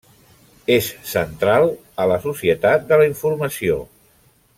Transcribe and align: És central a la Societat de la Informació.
És 0.75 0.87
central 1.09 1.67
a 2.05 2.07
la 2.13 2.17
Societat 2.23 2.87
de 2.93 2.99
la 3.03 3.07
Informació. 3.11 3.79